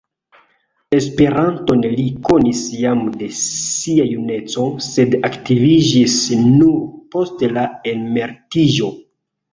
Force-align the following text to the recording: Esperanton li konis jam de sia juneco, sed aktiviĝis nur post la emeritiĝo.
Esperanton 0.99 1.83
li 1.97 2.05
konis 2.29 2.61
jam 2.77 3.03
de 3.23 3.27
sia 3.41 4.07
juneco, 4.13 4.65
sed 4.89 5.13
aktiviĝis 5.29 6.19
nur 6.49 6.75
post 7.17 7.45
la 7.59 7.69
emeritiĝo. 7.93 8.91